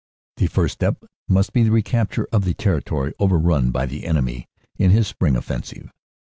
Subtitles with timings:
[0.37, 4.47] The first step must be the recapture of the territory over run by the enemy
[4.79, 5.91] in his spring offensive.